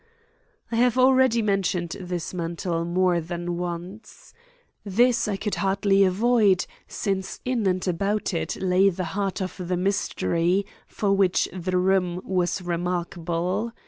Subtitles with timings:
[0.71, 4.33] I have already mentioned this mantel more than once.
[4.83, 9.77] This I could hardly avoid, since in and about it lay the heart of the
[9.77, 13.73] mystery for which the room was remarkable.